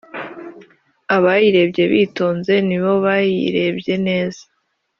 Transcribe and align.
Abayirebye 1.15 1.83
bitonze 1.93 2.53
nibo 2.67 2.91
bayirebye 3.05 3.93
neza 4.07 4.43